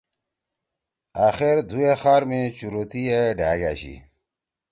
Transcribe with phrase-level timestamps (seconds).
[1.27, 3.95] أخیر دُھو اے خار می چُورتی اے ڈھأک أشی۔